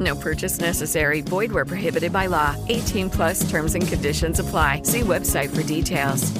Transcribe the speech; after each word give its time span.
No 0.00 0.16
purchase 0.16 0.60
necessary. 0.60 1.20
Void 1.20 1.52
where 1.52 1.66
prohibited 1.66 2.12
by 2.12 2.26
law. 2.26 2.56
18 2.68 3.10
plus 3.10 3.48
terms 3.50 3.74
and 3.74 3.86
conditions 3.86 4.40
apply. 4.40 4.82
See 4.84 5.02
website 5.02 5.50
for 5.50 5.62
details. 5.62 6.32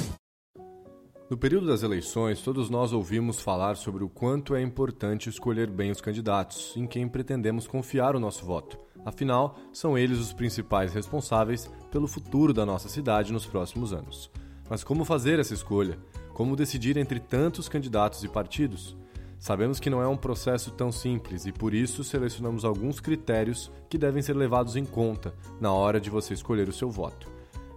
No 1.27 1.35
período 1.35 1.65
das 1.65 1.81
eleições, 1.81 2.39
todos 2.39 2.69
nós 2.69 2.93
ouvimos 2.93 3.41
falar 3.41 3.77
sobre 3.77 4.03
o 4.03 4.09
quanto 4.09 4.53
é 4.53 4.61
importante 4.61 5.27
escolher 5.27 5.71
bem 5.71 5.89
os 5.89 5.99
candidatos 5.99 6.77
em 6.77 6.85
quem 6.85 7.07
pretendemos 7.07 7.65
confiar 7.65 8.15
o 8.15 8.19
nosso 8.19 8.45
voto. 8.45 8.77
Afinal, 9.03 9.57
são 9.73 9.97
eles 9.97 10.19
os 10.19 10.31
principais 10.31 10.93
responsáveis 10.93 11.67
pelo 11.91 12.07
futuro 12.07 12.53
da 12.53 12.63
nossa 12.63 12.87
cidade 12.89 13.33
nos 13.33 13.45
próximos 13.47 13.91
anos. 13.91 14.29
Mas 14.69 14.83
como 14.83 15.03
fazer 15.03 15.39
essa 15.39 15.55
escolha? 15.55 15.97
Como 16.31 16.55
decidir 16.55 16.95
entre 16.95 17.19
tantos 17.19 17.67
candidatos 17.67 18.23
e 18.23 18.27
partidos? 18.27 18.95
Sabemos 19.39 19.79
que 19.79 19.89
não 19.89 20.01
é 20.01 20.07
um 20.07 20.17
processo 20.17 20.71
tão 20.71 20.91
simples 20.91 21.45
e 21.45 21.51
por 21.51 21.73
isso 21.73 22.03
selecionamos 22.03 22.65
alguns 22.65 22.99
critérios 22.99 23.71
que 23.89 23.97
devem 23.97 24.21
ser 24.21 24.35
levados 24.35 24.75
em 24.75 24.85
conta 24.85 25.33
na 25.59 25.71
hora 25.71 25.99
de 25.99 26.09
você 26.09 26.33
escolher 26.33 26.67
o 26.67 26.73
seu 26.73 26.89
voto. 26.89 27.35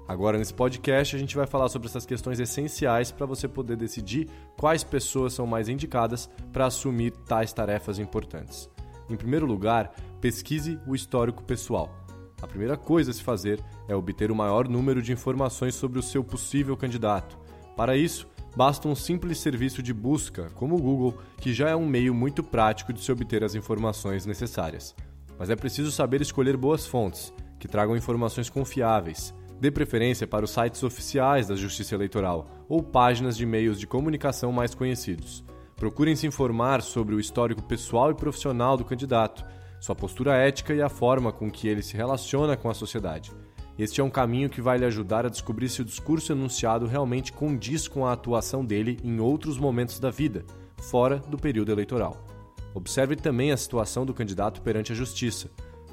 Agora, 0.08 0.38
nesse 0.38 0.54
podcast, 0.54 1.14
a 1.14 1.18
gente 1.18 1.36
vai 1.36 1.46
falar 1.46 1.68
sobre 1.68 1.86
essas 1.86 2.06
questões 2.06 2.40
essenciais 2.40 3.12
para 3.12 3.26
você 3.26 3.46
poder 3.46 3.76
decidir 3.76 4.26
quais 4.56 4.82
pessoas 4.82 5.34
são 5.34 5.46
mais 5.46 5.68
indicadas 5.68 6.30
para 6.50 6.64
assumir 6.64 7.10
tais 7.10 7.52
tarefas 7.52 7.98
importantes. 7.98 8.70
Em 9.10 9.16
primeiro 9.16 9.44
lugar, 9.44 9.92
pesquise 10.18 10.80
o 10.86 10.94
histórico 10.94 11.42
pessoal. 11.44 11.94
A 12.40 12.46
primeira 12.46 12.74
coisa 12.74 13.10
a 13.10 13.14
se 13.14 13.22
fazer 13.22 13.62
é 13.86 13.94
obter 13.94 14.30
o 14.30 14.34
maior 14.34 14.66
número 14.66 15.02
de 15.02 15.12
informações 15.12 15.74
sobre 15.74 15.98
o 15.98 16.02
seu 16.02 16.24
possível 16.24 16.74
candidato. 16.74 17.36
Para 17.76 17.94
isso, 17.94 18.26
basta 18.56 18.88
um 18.88 18.94
simples 18.94 19.38
serviço 19.38 19.82
de 19.82 19.92
busca, 19.92 20.50
como 20.54 20.76
o 20.76 20.80
Google, 20.80 21.18
que 21.38 21.52
já 21.52 21.68
é 21.68 21.76
um 21.76 21.86
meio 21.86 22.14
muito 22.14 22.42
prático 22.42 22.92
de 22.92 23.02
se 23.02 23.10
obter 23.12 23.44
as 23.44 23.54
informações 23.54 24.26
necessárias. 24.26 24.94
Mas 25.38 25.50
é 25.50 25.56
preciso 25.56 25.92
saber 25.92 26.20
escolher 26.20 26.56
boas 26.56 26.86
fontes, 26.86 27.32
que 27.58 27.68
tragam 27.68 27.96
informações 27.96 28.50
confiáveis. 28.50 29.34
Dê 29.60 29.70
preferência 29.70 30.26
para 30.26 30.44
os 30.44 30.50
sites 30.50 30.82
oficiais 30.82 31.48
da 31.48 31.56
Justiça 31.56 31.94
Eleitoral 31.94 32.48
ou 32.68 32.82
páginas 32.82 33.36
de 33.36 33.44
meios 33.44 33.78
de 33.78 33.86
comunicação 33.86 34.52
mais 34.52 34.74
conhecidos. 34.74 35.44
Procurem 35.76 36.16
se 36.16 36.26
informar 36.26 36.82
sobre 36.82 37.14
o 37.14 37.20
histórico 37.20 37.62
pessoal 37.62 38.10
e 38.10 38.14
profissional 38.14 38.76
do 38.76 38.84
candidato, 38.84 39.44
sua 39.80 39.94
postura 39.94 40.36
ética 40.36 40.74
e 40.74 40.82
a 40.82 40.88
forma 40.88 41.32
com 41.32 41.50
que 41.50 41.68
ele 41.68 41.82
se 41.82 41.96
relaciona 41.96 42.56
com 42.56 42.68
a 42.68 42.74
sociedade. 42.74 43.32
Este 43.78 44.00
é 44.00 44.04
um 44.04 44.10
caminho 44.10 44.50
que 44.50 44.60
vai 44.60 44.76
lhe 44.76 44.84
ajudar 44.84 45.24
a 45.24 45.28
descobrir 45.28 45.68
se 45.68 45.80
o 45.80 45.84
discurso 45.84 46.32
enunciado 46.32 46.84
realmente 46.84 47.32
condiz 47.32 47.86
com 47.86 48.04
a 48.04 48.12
atuação 48.12 48.64
dele 48.64 48.98
em 49.04 49.20
outros 49.20 49.56
momentos 49.56 50.00
da 50.00 50.10
vida, 50.10 50.44
fora 50.90 51.18
do 51.18 51.38
período 51.38 51.70
eleitoral. 51.70 52.26
Observe 52.74 53.14
também 53.14 53.52
a 53.52 53.56
situação 53.56 54.04
do 54.04 54.12
candidato 54.12 54.62
perante 54.62 54.90
a 54.90 54.96
justiça. 54.96 55.48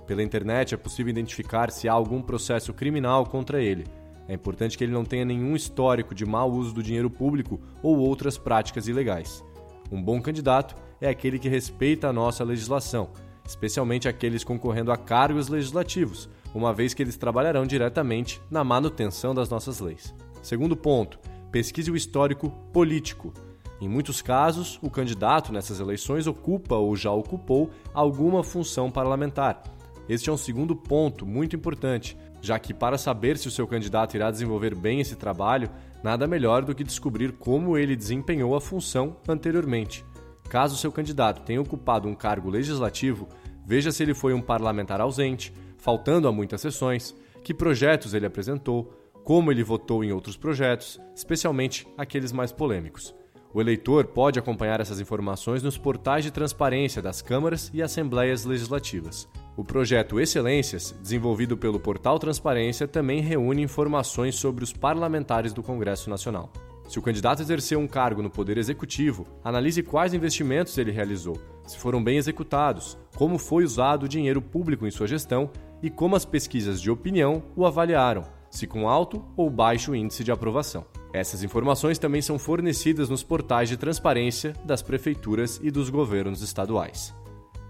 Pela 0.07 0.23
internet 0.23 0.73
é 0.73 0.77
possível 0.77 1.11
identificar 1.11 1.69
se 1.69 1.87
há 1.87 1.93
algum 1.93 2.23
processo 2.23 2.73
criminal 2.73 3.23
contra 3.27 3.61
ele. 3.61 3.85
É 4.27 4.33
importante 4.33 4.75
que 4.75 4.83
ele 4.83 4.91
não 4.91 5.05
tenha 5.05 5.23
nenhum 5.23 5.55
histórico 5.55 6.15
de 6.15 6.25
mau 6.25 6.51
uso 6.51 6.73
do 6.73 6.81
dinheiro 6.81 7.09
público 7.09 7.61
ou 7.83 7.99
outras 7.99 8.35
práticas 8.35 8.87
ilegais. 8.87 9.45
Um 9.91 10.01
bom 10.01 10.19
candidato 10.19 10.75
é 10.99 11.07
aquele 11.07 11.37
que 11.37 11.47
respeita 11.47 12.07
a 12.07 12.13
nossa 12.13 12.43
legislação, 12.43 13.11
especialmente 13.45 14.07
aqueles 14.07 14.43
concorrendo 14.43 14.91
a 14.91 14.97
cargos 14.97 15.47
legislativos, 15.47 16.29
uma 16.53 16.73
vez 16.73 16.93
que 16.93 17.03
eles 17.03 17.17
trabalharão 17.17 17.65
diretamente 17.65 18.41
na 18.49 18.63
manutenção 18.63 19.35
das 19.35 19.49
nossas 19.49 19.79
leis. 19.79 20.13
Segundo 20.41 20.75
ponto, 20.75 21.19
pesquise 21.51 21.91
o 21.91 21.95
histórico 21.95 22.49
político. 22.71 23.33
Em 23.81 23.89
muitos 23.89 24.21
casos, 24.21 24.79
o 24.81 24.89
candidato 24.89 25.51
nessas 25.51 25.79
eleições 25.79 26.27
ocupa 26.27 26.75
ou 26.75 26.95
já 26.95 27.11
ocupou 27.11 27.69
alguma 27.93 28.43
função 28.43 28.89
parlamentar. 28.89 29.61
Este 30.07 30.29
é 30.29 30.33
um 30.33 30.37
segundo 30.37 30.75
ponto 30.75 31.25
muito 31.25 31.55
importante, 31.55 32.17
já 32.41 32.59
que 32.59 32.73
para 32.73 32.97
saber 32.97 33.37
se 33.37 33.47
o 33.47 33.51
seu 33.51 33.67
candidato 33.67 34.15
irá 34.15 34.29
desenvolver 34.29 34.75
bem 34.75 34.99
esse 34.99 35.15
trabalho, 35.15 35.69
nada 36.03 36.27
melhor 36.27 36.63
do 36.63 36.75
que 36.75 36.83
descobrir 36.83 37.33
como 37.33 37.77
ele 37.77 37.95
desempenhou 37.95 38.55
a 38.55 38.61
função 38.61 39.17
anteriormente. 39.27 40.05
Caso 40.49 40.77
seu 40.77 40.91
candidato 40.91 41.43
tenha 41.43 41.61
ocupado 41.61 42.07
um 42.07 42.15
cargo 42.15 42.49
legislativo, 42.49 43.27
veja 43.65 43.91
se 43.91 44.03
ele 44.03 44.13
foi 44.13 44.33
um 44.33 44.41
parlamentar 44.41 45.01
ausente, 45.01 45.53
faltando 45.77 46.27
a 46.27 46.31
muitas 46.31 46.61
sessões, 46.61 47.15
que 47.43 47.53
projetos 47.53 48.13
ele 48.13 48.25
apresentou, 48.25 48.91
como 49.23 49.51
ele 49.51 49.63
votou 49.63 50.03
em 50.03 50.11
outros 50.11 50.37
projetos, 50.37 50.99
especialmente 51.15 51.87
aqueles 51.97 52.31
mais 52.31 52.51
polêmicos. 52.51 53.13
O 53.55 53.61
eleitor 53.61 54.05
pode 54.07 54.37
acompanhar 54.37 54.81
essas 54.81 54.99
informações 54.99 55.63
nos 55.63 55.77
portais 55.77 56.25
de 56.25 56.31
transparência 56.31 57.01
das 57.01 57.21
câmaras 57.21 57.71
e 57.73 57.81
assembleias 57.81 58.43
legislativas. 58.43 59.29
O 59.55 59.63
projeto 59.63 60.19
Excelências, 60.19 60.93
desenvolvido 61.01 61.55
pelo 61.55 61.79
Portal 61.79 62.19
Transparência, 62.19 62.85
também 62.85 63.21
reúne 63.21 63.61
informações 63.61 64.35
sobre 64.35 64.63
os 64.63 64.73
parlamentares 64.73 65.53
do 65.53 65.63
Congresso 65.63 66.09
Nacional. 66.09 66.51
Se 66.87 66.99
o 66.99 67.01
candidato 67.01 67.41
exerceu 67.41 67.79
um 67.79 67.87
cargo 67.87 68.21
no 68.21 68.29
Poder 68.29 68.57
Executivo, 68.57 69.25
analise 69.43 69.81
quais 69.81 70.13
investimentos 70.13 70.77
ele 70.77 70.91
realizou, 70.91 71.35
se 71.65 71.77
foram 71.77 72.03
bem 72.03 72.17
executados, 72.17 72.97
como 73.15 73.39
foi 73.39 73.63
usado 73.63 74.03
o 74.03 74.09
dinheiro 74.09 74.41
público 74.41 74.85
em 74.85 74.91
sua 74.91 75.07
gestão 75.07 75.49
e 75.81 75.89
como 75.89 76.15
as 76.15 76.25
pesquisas 76.25 76.79
de 76.79 76.91
opinião 76.91 77.43
o 77.55 77.65
avaliaram, 77.65 78.23
se 78.51 78.67
com 78.67 78.87
alto 78.87 79.25
ou 79.35 79.49
baixo 79.49 79.95
índice 79.95 80.23
de 80.23 80.31
aprovação. 80.31 80.85
Essas 81.11 81.43
informações 81.43 81.97
também 81.97 82.21
são 82.21 82.37
fornecidas 82.37 83.09
nos 83.09 83.23
portais 83.23 83.69
de 83.69 83.77
transparência 83.77 84.53
das 84.63 84.81
prefeituras 84.81 85.59
e 85.63 85.71
dos 85.71 85.89
governos 85.89 86.41
estaduais. 86.41 87.15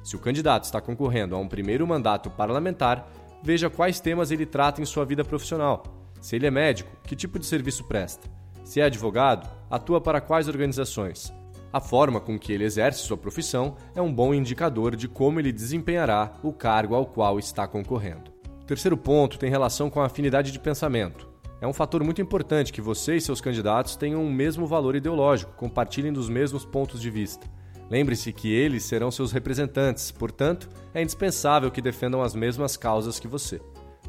Se 0.03 0.15
o 0.15 0.19
candidato 0.19 0.65
está 0.65 0.81
concorrendo 0.81 1.35
a 1.35 1.39
um 1.39 1.47
primeiro 1.47 1.87
mandato 1.87 2.29
parlamentar, 2.29 3.09
veja 3.41 3.69
quais 3.69 3.99
temas 3.99 4.29
ele 4.29 4.45
trata 4.45 4.81
em 4.81 4.85
sua 4.85 5.05
vida 5.05 5.23
profissional. 5.23 5.83
Se 6.19 6.35
ele 6.35 6.47
é 6.47 6.51
médico, 6.51 6.91
que 7.03 7.15
tipo 7.15 7.39
de 7.39 7.45
serviço 7.45 7.83
presta? 7.85 8.27
Se 8.65 8.81
é 8.81 8.83
advogado, 8.83 9.47
atua 9.69 10.01
para 10.01 10.19
quais 10.19 10.47
organizações? 10.47 11.31
A 11.71 11.79
forma 11.79 12.19
com 12.19 12.37
que 12.37 12.51
ele 12.51 12.63
exerce 12.63 13.01
sua 13.01 13.15
profissão 13.15 13.75
é 13.93 14.01
um 14.01 14.11
bom 14.11 14.33
indicador 14.33 14.95
de 14.95 15.07
como 15.07 15.39
ele 15.39 15.51
desempenhará 15.51 16.33
o 16.41 16.51
cargo 16.51 16.95
ao 16.95 17.05
qual 17.05 17.37
está 17.37 17.67
concorrendo. 17.67 18.31
O 18.61 18.65
terceiro 18.65 18.97
ponto 18.97 19.37
tem 19.37 19.51
relação 19.51 19.87
com 19.87 20.01
a 20.01 20.07
afinidade 20.07 20.51
de 20.51 20.59
pensamento. 20.59 21.29
É 21.61 21.67
um 21.67 21.73
fator 21.73 22.03
muito 22.03 22.23
importante 22.23 22.73
que 22.73 22.81
você 22.81 23.15
e 23.15 23.21
seus 23.21 23.39
candidatos 23.39 23.95
tenham 23.95 24.25
o 24.25 24.34
mesmo 24.34 24.66
valor 24.66 24.95
ideológico, 24.95 25.53
compartilhem 25.55 26.11
dos 26.11 26.28
mesmos 26.28 26.66
pontos 26.66 26.99
de 26.99 27.11
vista. 27.11 27.47
Lembre-se 27.87 28.34
que 28.34 28.51
eles 28.51 28.84
serão 28.84 29.11
seus 29.11 29.31
representantes, 29.31 30.09
portanto, 30.09 30.67
é 30.91 31.03
indispensável 31.03 31.69
que 31.69 31.84
defendam 31.84 32.23
as 32.23 32.34
mesmas 32.34 32.75
causas 32.75 33.19
que 33.19 33.28
você. 33.28 33.61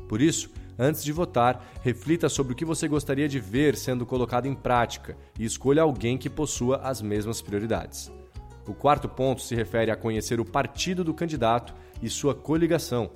Por 0.09 0.23
isso, 0.23 0.51
antes 0.79 1.03
de 1.05 1.13
votar, 1.13 1.65
reflita 1.83 2.29
sobre 2.29 2.53
o 2.53 2.57
que 2.57 2.65
você 2.65 2.87
gostaria 2.89 3.29
de 3.29 3.39
ver 3.39 3.77
sendo 3.77 4.07
colocado 4.07 4.47
em 4.47 4.55
prática 4.55 5.17
e 5.39 5.45
escolha 5.45 5.83
alguém 5.83 6.19
que 6.19 6.31
possua 6.31 6.79
as 6.79 7.01
mesmas 7.01 7.41
prioridades. 7.41 8.13
O 8.67 8.75
quarto 8.75 9.09
ponto 9.09 9.43
se 9.43 9.55
refere 9.55 9.91
a 9.91 9.97
conhecer 9.97 10.41
o 10.41 10.45
partido 10.45 11.05
do 11.05 11.15
candidato 11.15 11.75
e 12.03 12.11
sua 12.11 12.35
coligação. 12.35 13.11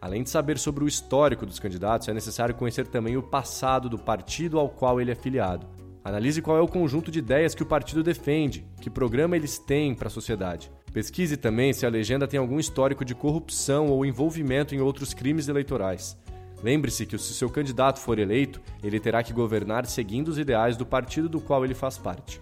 Além 0.00 0.22
de 0.22 0.30
saber 0.30 0.58
sobre 0.58 0.84
o 0.84 0.88
histórico 0.88 1.44
dos 1.44 1.58
candidatos, 1.58 2.08
é 2.08 2.14
necessário 2.14 2.54
conhecer 2.54 2.86
também 2.86 3.16
o 3.16 3.22
passado 3.22 3.88
do 3.88 3.98
partido 3.98 4.58
ao 4.58 4.68
qual 4.68 5.00
ele 5.00 5.10
é 5.10 5.14
filiado. 5.14 5.66
Analise 6.04 6.40
qual 6.40 6.56
é 6.56 6.60
o 6.60 6.68
conjunto 6.68 7.10
de 7.10 7.18
ideias 7.18 7.54
que 7.54 7.62
o 7.62 7.66
partido 7.66 8.02
defende, 8.02 8.66
que 8.80 8.88
programa 8.88 9.36
eles 9.36 9.58
têm 9.58 9.94
para 9.94 10.08
a 10.08 10.10
sociedade. 10.10 10.70
Pesquise 10.92 11.36
também 11.36 11.72
se 11.72 11.84
a 11.84 11.90
legenda 11.90 12.26
tem 12.26 12.40
algum 12.40 12.58
histórico 12.58 13.04
de 13.04 13.14
corrupção 13.14 13.88
ou 13.88 14.06
envolvimento 14.06 14.74
em 14.74 14.80
outros 14.80 15.12
crimes 15.12 15.48
eleitorais. 15.48 16.16
Lembre-se 16.62 17.06
que 17.06 17.16
se 17.18 17.34
seu 17.34 17.48
candidato 17.48 18.00
for 18.00 18.18
eleito, 18.18 18.60
ele 18.82 18.98
terá 18.98 19.22
que 19.22 19.32
governar 19.32 19.86
seguindo 19.86 20.28
os 20.28 20.38
ideais 20.38 20.76
do 20.76 20.84
partido 20.84 21.28
do 21.28 21.40
qual 21.40 21.64
ele 21.64 21.74
faz 21.74 21.96
parte. 21.96 22.40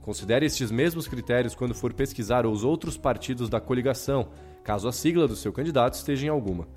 Considere 0.00 0.46
estes 0.46 0.70
mesmos 0.70 1.08
critérios 1.08 1.54
quando 1.54 1.74
for 1.74 1.92
pesquisar 1.92 2.46
os 2.46 2.64
outros 2.64 2.96
partidos 2.96 3.48
da 3.48 3.60
coligação, 3.60 4.28
caso 4.62 4.88
a 4.88 4.92
sigla 4.92 5.26
do 5.26 5.36
seu 5.36 5.52
candidato 5.52 5.94
esteja 5.94 6.26
em 6.26 6.30
alguma. 6.30 6.68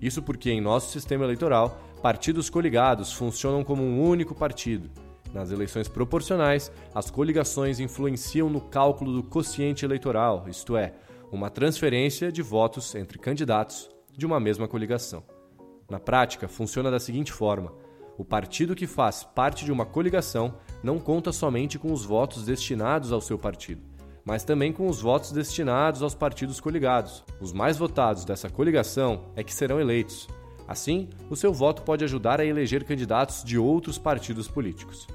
Isso 0.00 0.22
porque, 0.22 0.50
em 0.50 0.60
nosso 0.60 0.92
sistema 0.92 1.24
eleitoral, 1.24 1.80
partidos 2.02 2.50
coligados 2.50 3.12
funcionam 3.12 3.64
como 3.64 3.82
um 3.82 4.06
único 4.06 4.34
partido. 4.34 4.90
Nas 5.32 5.50
eleições 5.50 5.88
proporcionais, 5.88 6.70
as 6.94 7.10
coligações 7.10 7.80
influenciam 7.80 8.48
no 8.48 8.60
cálculo 8.60 9.12
do 9.12 9.22
quociente 9.22 9.84
eleitoral, 9.84 10.44
isto 10.48 10.76
é, 10.76 10.94
uma 11.32 11.50
transferência 11.50 12.30
de 12.30 12.42
votos 12.42 12.94
entre 12.94 13.18
candidatos 13.18 13.90
de 14.16 14.24
uma 14.24 14.38
mesma 14.38 14.68
coligação. 14.68 15.24
Na 15.88 16.00
prática, 16.00 16.48
funciona 16.48 16.90
da 16.90 16.98
seguinte 16.98 17.32
forma: 17.32 17.72
o 18.18 18.24
partido 18.24 18.74
que 18.74 18.86
faz 18.86 19.22
parte 19.22 19.64
de 19.64 19.72
uma 19.72 19.86
coligação 19.86 20.54
não 20.82 20.98
conta 20.98 21.32
somente 21.32 21.78
com 21.78 21.92
os 21.92 22.04
votos 22.04 22.44
destinados 22.44 23.12
ao 23.12 23.20
seu 23.20 23.38
partido, 23.38 23.82
mas 24.24 24.42
também 24.42 24.72
com 24.72 24.88
os 24.88 25.00
votos 25.00 25.32
destinados 25.32 26.02
aos 26.02 26.14
partidos 26.14 26.60
coligados. 26.60 27.24
Os 27.40 27.52
mais 27.52 27.76
votados 27.76 28.24
dessa 28.24 28.50
coligação 28.50 29.26
é 29.36 29.44
que 29.44 29.54
serão 29.54 29.80
eleitos. 29.80 30.28
Assim, 30.66 31.08
o 31.30 31.36
seu 31.36 31.52
voto 31.52 31.82
pode 31.82 32.02
ajudar 32.02 32.40
a 32.40 32.44
eleger 32.44 32.84
candidatos 32.84 33.44
de 33.44 33.56
outros 33.56 33.98
partidos 33.98 34.48
políticos. 34.48 35.06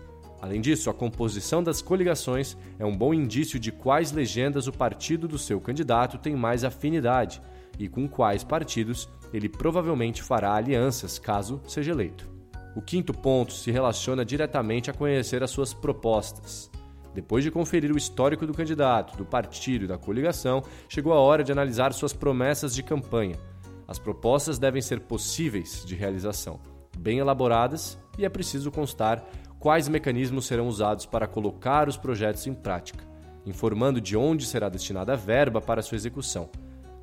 Além 0.41 0.62
disso, 0.62 0.89
a 0.89 0.94
composição 0.94 1.62
das 1.62 1.81
coligações 1.81 2.57
é 2.79 2.85
um 2.85 2.97
bom 2.97 3.13
indício 3.13 3.59
de 3.59 3.71
quais 3.71 4.12
legendas 4.12 4.65
o 4.65 4.71
partido 4.71 5.27
do 5.27 5.38
seu 5.38 5.59
candidato 5.59 6.17
tem 6.17 6.35
mais 6.35 6.63
afinidade 6.63 7.41
e 7.77 7.88
com 7.88 8.07
quais 8.07 8.44
partidos 8.44 9.07
ele 9.33 9.49
provavelmente 9.49 10.21
fará 10.21 10.53
alianças 10.53 11.17
caso 11.17 11.61
seja 11.67 11.91
eleito. 11.91 12.29
O 12.75 12.81
quinto 12.81 13.13
ponto 13.13 13.53
se 13.53 13.71
relaciona 13.71 14.23
diretamente 14.23 14.89
a 14.89 14.93
conhecer 14.93 15.43
as 15.43 15.51
suas 15.51 15.73
propostas. 15.73 16.71
Depois 17.13 17.43
de 17.43 17.51
conferir 17.51 17.91
o 17.91 17.97
histórico 17.97 18.45
do 18.47 18.53
candidato, 18.53 19.17
do 19.17 19.25
partido 19.25 19.83
e 19.83 19.87
da 19.87 19.97
coligação, 19.97 20.63
chegou 20.87 21.11
a 21.11 21.19
hora 21.19 21.43
de 21.43 21.51
analisar 21.51 21.91
suas 21.91 22.13
promessas 22.13 22.73
de 22.73 22.81
campanha. 22.81 23.37
As 23.85 23.99
propostas 23.99 24.57
devem 24.57 24.81
ser 24.81 25.01
possíveis 25.01 25.83
de 25.85 25.95
realização, 25.95 26.61
bem 26.97 27.19
elaboradas 27.19 27.97
e 28.17 28.23
é 28.23 28.29
preciso 28.29 28.71
constar 28.71 29.21
quais 29.59 29.89
mecanismos 29.89 30.45
serão 30.45 30.67
usados 30.67 31.05
para 31.05 31.27
colocar 31.27 31.89
os 31.89 31.97
projetos 31.97 32.47
em 32.47 32.53
prática, 32.53 33.03
informando 33.45 33.99
de 33.99 34.15
onde 34.15 34.45
será 34.45 34.69
destinada 34.69 35.11
a 35.11 35.17
verba 35.17 35.59
para 35.59 35.81
sua 35.81 35.97
execução 35.97 36.49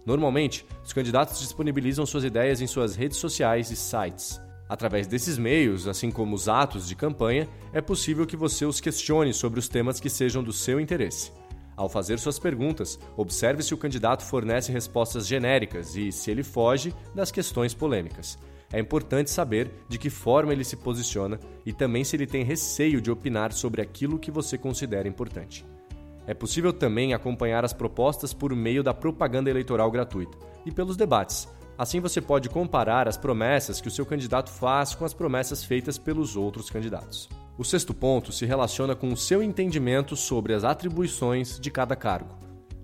Normalmente, 0.08 0.64
os 0.82 0.90
candidatos 0.90 1.38
disponibilizam 1.38 2.06
suas 2.06 2.24
ideias 2.24 2.62
em 2.62 2.66
suas 2.66 2.96
redes 2.96 3.18
sociais 3.18 3.70
e 3.70 3.76
sites. 3.76 4.40
Através 4.66 5.06
desses 5.06 5.36
meios, 5.36 5.86
assim 5.86 6.10
como 6.10 6.34
os 6.34 6.48
atos 6.48 6.88
de 6.88 6.96
campanha, 6.96 7.46
é 7.74 7.82
possível 7.82 8.26
que 8.26 8.34
você 8.34 8.64
os 8.64 8.80
questione 8.80 9.34
sobre 9.34 9.58
os 9.58 9.68
temas 9.68 10.00
que 10.00 10.08
sejam 10.08 10.42
do 10.42 10.50
seu 10.50 10.80
interesse. 10.80 11.30
Ao 11.76 11.90
fazer 11.90 12.18
suas 12.18 12.38
perguntas, 12.38 12.98
observe 13.18 13.62
se 13.62 13.74
o 13.74 13.76
candidato 13.76 14.24
fornece 14.24 14.72
respostas 14.72 15.26
genéricas 15.26 15.94
e, 15.94 16.10
se 16.10 16.30
ele 16.30 16.42
foge, 16.42 16.94
das 17.14 17.30
questões 17.30 17.74
polêmicas. 17.74 18.38
É 18.72 18.80
importante 18.80 19.28
saber 19.28 19.70
de 19.90 19.98
que 19.98 20.08
forma 20.08 20.54
ele 20.54 20.64
se 20.64 20.76
posiciona 20.76 21.38
e 21.66 21.72
também 21.74 22.02
se 22.02 22.16
ele 22.16 22.26
tem 22.26 22.42
receio 22.42 23.02
de 23.02 23.10
opinar 23.10 23.52
sobre 23.52 23.82
aquilo 23.82 24.18
que 24.18 24.30
você 24.30 24.56
considera 24.56 25.06
importante. 25.06 25.66
É 26.28 26.34
possível 26.34 26.74
também 26.74 27.14
acompanhar 27.14 27.64
as 27.64 27.72
propostas 27.72 28.34
por 28.34 28.54
meio 28.54 28.82
da 28.82 28.92
propaganda 28.92 29.48
eleitoral 29.48 29.90
gratuita 29.90 30.36
e 30.66 30.70
pelos 30.70 30.94
debates. 30.94 31.48
Assim 31.78 32.00
você 32.00 32.20
pode 32.20 32.50
comparar 32.50 33.08
as 33.08 33.16
promessas 33.16 33.80
que 33.80 33.88
o 33.88 33.90
seu 33.90 34.04
candidato 34.04 34.50
faz 34.50 34.94
com 34.94 35.06
as 35.06 35.14
promessas 35.14 35.64
feitas 35.64 35.96
pelos 35.96 36.36
outros 36.36 36.68
candidatos. 36.68 37.30
O 37.56 37.64
sexto 37.64 37.94
ponto 37.94 38.30
se 38.30 38.44
relaciona 38.44 38.94
com 38.94 39.10
o 39.10 39.16
seu 39.16 39.42
entendimento 39.42 40.14
sobre 40.16 40.52
as 40.52 40.64
atribuições 40.64 41.58
de 41.58 41.70
cada 41.70 41.96
cargo. 41.96 42.36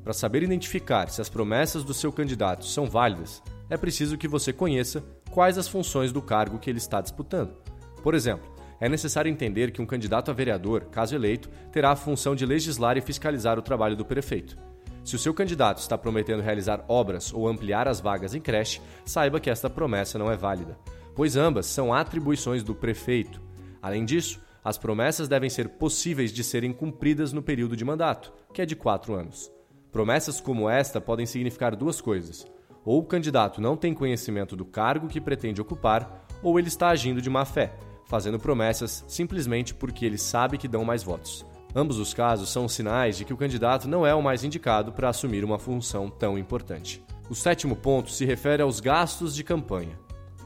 Para 0.03 0.15
saber 0.15 0.43
identificar 0.43 1.11
se 1.11 1.21
as 1.21 1.29
promessas 1.29 1.85
do 1.85 1.93
seu 1.93 2.11
candidato 2.11 2.65
são 2.65 2.87
válidas, 2.87 3.43
é 3.69 3.77
preciso 3.77 4.17
que 4.17 4.27
você 4.27 4.55
conheça 4.55 5.05
quais 5.31 5.59
as 5.59 5.69
funções 5.69 6.13
do 6.13 6.23
cargo 6.23 6.59
que 6.59 6.71
ele 6.71 6.79
está 6.79 7.03
disputando. 7.03 7.55
Por 8.03 8.15
exemplo, 8.15 8.54
é 8.85 8.89
necessário 8.89 9.31
entender 9.31 9.71
que 9.71 9.81
um 9.81 9.87
candidato 9.87 10.31
a 10.31 10.35
vereador, 10.35 10.85
caso 10.91 11.15
eleito, 11.15 11.49
terá 11.73 11.93
a 11.93 11.97
função 11.97 12.35
de 12.37 12.45
legislar 12.45 12.99
e 12.99 13.01
fiscalizar 13.01 13.59
o 13.59 13.63
trabalho 13.63 13.97
do 13.97 14.05
prefeito. 14.05 14.59
Se 15.03 15.17
o 15.17 15.19
seu 15.19 15.33
candidato 15.33 15.79
está 15.79 15.97
prometendo 15.97 16.43
realizar 16.43 16.85
obras 16.87 17.33
ou 17.33 17.49
ampliar 17.49 17.89
as 17.89 17.99
vagas 17.99 18.35
em 18.35 18.43
creche, 18.43 18.83
saiba 19.03 19.41
que 19.41 19.49
esta 19.49 19.71
promessa 19.71 20.19
não 20.19 20.31
é 20.31 20.37
válida, 20.37 20.79
pois 21.15 21.35
ambas 21.35 21.65
são 21.65 21.95
atribuições 21.95 22.63
do 22.63 22.75
prefeito. 22.75 23.41
Além 23.81 24.05
disso, 24.05 24.39
as 24.63 24.77
promessas 24.77 25.29
devem 25.29 25.49
ser 25.49 25.71
possíveis 25.71 26.31
de 26.31 26.45
serem 26.45 26.71
cumpridas 26.71 27.33
no 27.33 27.43
período 27.43 27.79
de 27.79 27.87
mandato, 27.87 28.35
que 28.53 28.61
é 28.61 28.67
de 28.67 28.77
quatro 28.77 29.15
anos. 29.15 29.51
Promessas 29.91 30.43
como 30.43 30.69
esta 30.69 31.01
podem 31.01 31.25
significar 31.25 31.75
duas 31.75 32.03
coisas: 32.03 32.47
ou 32.85 32.99
o 32.99 33.07
candidato 33.07 33.63
não 33.63 33.79
tem 33.79 33.95
conhecimento 33.95 34.55
do 34.55 34.67
cargo 34.67 35.09
que 35.09 35.23
pretende 35.23 35.63
ocupar, 35.63 36.27
ou 36.43 36.59
ele 36.59 36.69
está 36.69 36.91
agindo 36.91 37.23
de 37.23 37.31
má 37.31 37.47
fé, 37.47 37.73
fazendo 38.07 38.39
promessas 38.39 39.05
simplesmente 39.09 39.75
porque 39.75 40.05
ele 40.05 40.19
sabe 40.19 40.59
que 40.59 40.69
dão 40.69 40.85
mais 40.85 41.03
votos. 41.03 41.45
Ambos 41.75 41.99
os 41.99 42.15
casos 42.15 42.51
são 42.51 42.69
sinais 42.69 43.17
de 43.17 43.25
que 43.25 43.33
o 43.33 43.37
candidato 43.37 43.89
não 43.89 44.07
é 44.07 44.15
o 44.15 44.23
mais 44.23 44.45
indicado 44.45 44.93
para 44.93 45.09
assumir 45.09 45.45
uma 45.45 45.59
função 45.59 46.09
tão 46.09 46.39
importante. 46.39 47.03
O 47.29 47.35
sétimo 47.35 47.75
ponto 47.75 48.11
se 48.11 48.25
refere 48.25 48.63
aos 48.63 48.79
gastos 48.79 49.35
de 49.35 49.43
campanha. 49.43 49.99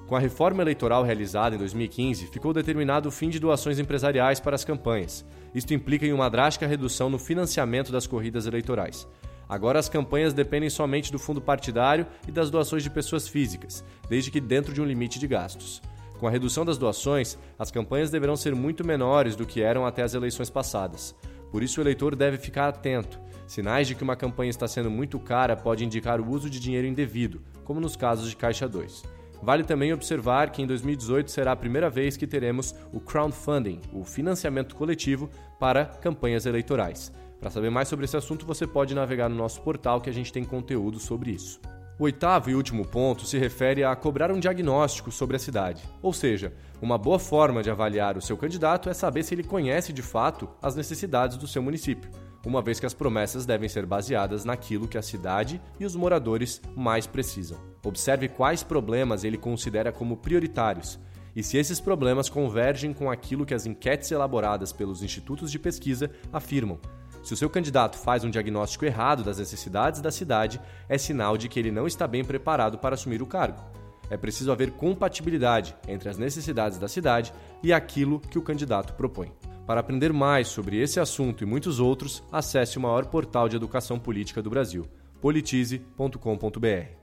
Com 0.06 0.16
a 0.16 0.20
reforma 0.20 0.62
eleitoral 0.62 1.02
realizada 1.02 1.54
em 1.54 1.58
2015, 1.58 2.28
ficou 2.28 2.54
determinado 2.54 3.10
o 3.10 3.12
fim 3.12 3.28
de 3.28 3.38
doações 3.38 3.78
empresariais 3.78 4.40
para 4.40 4.54
as 4.54 4.64
campanhas. 4.64 5.22
Isto 5.54 5.74
implica 5.74 6.06
em 6.06 6.14
uma 6.14 6.30
drástica 6.30 6.66
redução 6.66 7.10
no 7.10 7.18
financiamento 7.18 7.92
das 7.92 8.06
corridas 8.06 8.46
eleitorais. 8.46 9.06
Agora 9.46 9.78
as 9.78 9.88
campanhas 9.88 10.32
dependem 10.32 10.70
somente 10.70 11.12
do 11.12 11.18
fundo 11.18 11.42
partidário 11.42 12.06
e 12.26 12.32
das 12.32 12.50
doações 12.50 12.82
de 12.82 12.88
pessoas 12.88 13.28
físicas, 13.28 13.84
desde 14.08 14.30
que 14.30 14.40
dentro 14.40 14.72
de 14.72 14.80
um 14.80 14.84
limite 14.84 15.18
de 15.18 15.26
gastos. 15.26 15.82
Com 16.18 16.26
a 16.26 16.30
redução 16.30 16.64
das 16.64 16.76
doações, 16.76 17.38
as 17.58 17.70
campanhas 17.70 18.10
deverão 18.10 18.36
ser 18.36 18.54
muito 18.54 18.84
menores 18.84 19.36
do 19.36 19.46
que 19.46 19.62
eram 19.62 19.86
até 19.86 20.02
as 20.02 20.14
eleições 20.14 20.50
passadas. 20.50 21.14
Por 21.50 21.62
isso, 21.62 21.80
o 21.80 21.82
eleitor 21.82 22.16
deve 22.16 22.36
ficar 22.36 22.68
atento. 22.68 23.20
Sinais 23.46 23.86
de 23.86 23.94
que 23.94 24.02
uma 24.02 24.16
campanha 24.16 24.50
está 24.50 24.66
sendo 24.66 24.90
muito 24.90 25.18
cara 25.18 25.56
pode 25.56 25.84
indicar 25.84 26.20
o 26.20 26.28
uso 26.28 26.50
de 26.50 26.58
dinheiro 26.60 26.86
indevido, 26.86 27.40
como 27.64 27.80
nos 27.80 27.96
casos 27.96 28.28
de 28.28 28.36
Caixa 28.36 28.68
2. 28.68 29.04
Vale 29.40 29.62
também 29.62 29.92
observar 29.92 30.50
que 30.50 30.60
em 30.60 30.66
2018 30.66 31.30
será 31.30 31.52
a 31.52 31.56
primeira 31.56 31.88
vez 31.88 32.16
que 32.16 32.26
teremos 32.26 32.74
o 32.92 32.98
crowdfunding, 32.98 33.80
o 33.92 34.04
financiamento 34.04 34.74
coletivo 34.74 35.30
para 35.58 35.84
campanhas 35.84 36.44
eleitorais. 36.44 37.12
Para 37.38 37.50
saber 37.50 37.70
mais 37.70 37.86
sobre 37.86 38.04
esse 38.04 38.16
assunto, 38.16 38.44
você 38.44 38.66
pode 38.66 38.94
navegar 38.94 39.28
no 39.28 39.36
nosso 39.36 39.62
portal 39.62 40.00
que 40.00 40.10
a 40.10 40.12
gente 40.12 40.32
tem 40.32 40.44
conteúdo 40.44 40.98
sobre 40.98 41.30
isso. 41.30 41.60
O 41.98 42.04
oitavo 42.04 42.48
e 42.48 42.54
último 42.54 42.86
ponto 42.86 43.26
se 43.26 43.36
refere 43.38 43.82
a 43.82 43.96
cobrar 43.96 44.30
um 44.30 44.38
diagnóstico 44.38 45.10
sobre 45.10 45.34
a 45.34 45.38
cidade. 45.38 45.82
Ou 46.00 46.12
seja, 46.12 46.52
uma 46.80 46.96
boa 46.96 47.18
forma 47.18 47.60
de 47.60 47.70
avaliar 47.70 48.16
o 48.16 48.22
seu 48.22 48.36
candidato 48.36 48.88
é 48.88 48.94
saber 48.94 49.24
se 49.24 49.34
ele 49.34 49.42
conhece 49.42 49.92
de 49.92 50.00
fato 50.00 50.48
as 50.62 50.76
necessidades 50.76 51.36
do 51.36 51.48
seu 51.48 51.60
município, 51.60 52.08
uma 52.46 52.62
vez 52.62 52.78
que 52.78 52.86
as 52.86 52.94
promessas 52.94 53.44
devem 53.44 53.68
ser 53.68 53.84
baseadas 53.84 54.44
naquilo 54.44 54.86
que 54.86 54.96
a 54.96 55.02
cidade 55.02 55.60
e 55.80 55.84
os 55.84 55.96
moradores 55.96 56.62
mais 56.76 57.04
precisam. 57.04 57.58
Observe 57.84 58.28
quais 58.28 58.62
problemas 58.62 59.24
ele 59.24 59.36
considera 59.36 59.90
como 59.90 60.18
prioritários 60.18 61.00
e 61.38 61.42
se 61.42 61.56
esses 61.56 61.78
problemas 61.78 62.28
convergem 62.28 62.92
com 62.92 63.08
aquilo 63.10 63.46
que 63.46 63.54
as 63.54 63.66
enquetes 63.66 64.10
elaboradas 64.10 64.72
pelos 64.72 65.02
institutos 65.04 65.52
de 65.52 65.58
pesquisa 65.58 66.10
afirmam, 66.32 66.80
se 67.28 67.34
o 67.34 67.36
seu 67.36 67.50
candidato 67.50 67.98
faz 67.98 68.24
um 68.24 68.30
diagnóstico 68.30 68.86
errado 68.86 69.22
das 69.22 69.36
necessidades 69.36 70.00
da 70.00 70.10
cidade, 70.10 70.58
é 70.88 70.96
sinal 70.96 71.36
de 71.36 71.46
que 71.46 71.58
ele 71.58 71.70
não 71.70 71.86
está 71.86 72.06
bem 72.06 72.24
preparado 72.24 72.78
para 72.78 72.94
assumir 72.94 73.20
o 73.20 73.26
cargo. 73.26 73.62
É 74.08 74.16
preciso 74.16 74.50
haver 74.50 74.70
compatibilidade 74.70 75.76
entre 75.86 76.08
as 76.08 76.16
necessidades 76.16 76.78
da 76.78 76.88
cidade 76.88 77.30
e 77.62 77.70
aquilo 77.70 78.18
que 78.18 78.38
o 78.38 78.42
candidato 78.42 78.94
propõe. 78.94 79.30
Para 79.66 79.80
aprender 79.80 80.10
mais 80.10 80.48
sobre 80.48 80.80
esse 80.80 80.98
assunto 80.98 81.44
e 81.44 81.46
muitos 81.46 81.78
outros, 81.78 82.24
acesse 82.32 82.78
o 82.78 82.80
maior 82.80 83.04
portal 83.04 83.46
de 83.46 83.56
educação 83.56 83.98
política 83.98 84.40
do 84.40 84.48
Brasil, 84.48 84.86
politize.com.br. 85.20 86.97